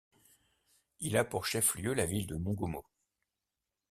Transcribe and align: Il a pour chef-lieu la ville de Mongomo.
Il 1.01 1.15
a 1.15 1.23
pour 1.23 1.45
chef-lieu 1.45 1.93
la 1.93 2.07
ville 2.07 2.25
de 2.25 2.35
Mongomo. 2.35 2.83